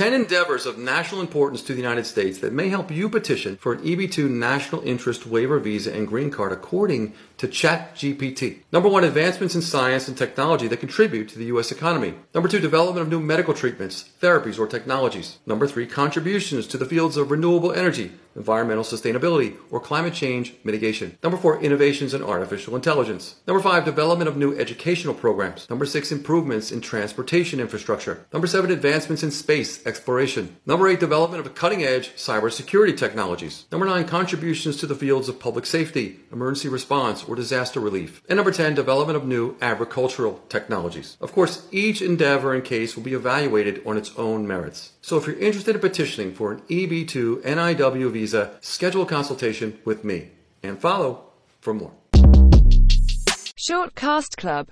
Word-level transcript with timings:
10 0.00 0.14
endeavors 0.14 0.64
of 0.64 0.78
national 0.78 1.20
importance 1.20 1.60
to 1.60 1.74
the 1.74 1.78
United 1.78 2.06
States 2.06 2.38
that 2.38 2.54
may 2.54 2.70
help 2.70 2.90
you 2.90 3.06
petition 3.06 3.54
for 3.58 3.74
an 3.74 3.82
EB2 3.82 4.30
national 4.30 4.80
interest 4.80 5.26
waiver 5.26 5.58
visa 5.58 5.94
and 5.94 6.08
green 6.08 6.30
card 6.30 6.52
according 6.52 7.12
to 7.36 7.46
ChatGPT. 7.46 8.60
Number 8.72 8.88
one, 8.88 9.04
advancements 9.04 9.54
in 9.54 9.60
science 9.60 10.08
and 10.08 10.16
technology 10.16 10.68
that 10.68 10.80
contribute 10.80 11.28
to 11.28 11.38
the 11.38 11.44
U.S. 11.52 11.70
economy. 11.70 12.14
Number 12.34 12.48
two, 12.48 12.60
development 12.60 13.02
of 13.02 13.10
new 13.10 13.20
medical 13.20 13.52
treatments, 13.52 14.08
therapies, 14.22 14.58
or 14.58 14.66
technologies. 14.66 15.36
Number 15.44 15.66
three, 15.66 15.86
contributions 15.86 16.66
to 16.68 16.78
the 16.78 16.86
fields 16.86 17.18
of 17.18 17.30
renewable 17.30 17.70
energy, 17.70 18.12
environmental 18.36 18.84
sustainability, 18.84 19.56
or 19.70 19.80
climate 19.80 20.14
change 20.14 20.54
mitigation. 20.64 21.18
Number 21.22 21.38
four, 21.38 21.60
innovations 21.60 22.14
in 22.14 22.22
artificial 22.22 22.76
intelligence. 22.76 23.36
Number 23.46 23.62
five, 23.62 23.84
development 23.84 24.28
of 24.28 24.36
new 24.36 24.56
educational 24.56 25.14
programs. 25.14 25.68
Number 25.68 25.86
six, 25.86 26.12
improvements 26.12 26.70
in 26.70 26.80
transportation 26.80 27.60
infrastructure. 27.60 28.26
Number 28.32 28.46
seven, 28.46 28.70
advancements 28.70 29.22
in 29.22 29.30
space 29.30 29.84
exploration. 29.86 30.56
Number 30.66 30.88
eight, 30.88 31.00
development 31.00 31.44
of 31.44 31.54
cutting 31.54 31.82
edge 31.82 32.10
cybersecurity 32.14 32.96
technologies. 32.96 33.66
Number 33.70 33.86
nine, 33.86 34.06
contributions 34.06 34.76
to 34.78 34.86
the 34.86 34.94
fields 34.94 35.28
of 35.28 35.40
public 35.40 35.66
safety, 35.66 36.20
emergency 36.32 36.68
response, 36.68 37.24
or 37.24 37.34
disaster 37.34 37.80
relief. 37.80 38.22
And 38.28 38.36
number 38.36 38.52
10, 38.52 38.74
development 38.74 39.16
of 39.16 39.26
new 39.26 39.56
agricultural 39.60 40.40
technologies. 40.48 41.16
Of 41.20 41.32
course, 41.32 41.66
each 41.70 42.02
endeavor 42.02 42.54
and 42.54 42.64
case 42.64 42.96
will 42.96 43.02
be 43.02 43.14
evaluated 43.14 43.82
on 43.86 43.96
its 43.96 44.12
own 44.16 44.46
merits. 44.46 44.92
So 45.02 45.16
if 45.16 45.26
you're 45.26 45.38
interested 45.38 45.74
in 45.74 45.80
petitioning 45.80 46.34
for 46.34 46.52
an 46.52 46.60
EB2 46.62 47.42
NIW 47.42 48.12
visa, 48.20 48.50
schedule 48.60 49.02
a 49.02 49.06
consultation 49.06 49.78
with 49.84 50.04
me. 50.04 50.18
And 50.62 50.78
follow 50.78 51.10
for 51.60 51.72
more. 51.74 51.92
Short 53.56 53.94
Cast 53.94 54.36
Club 54.36 54.66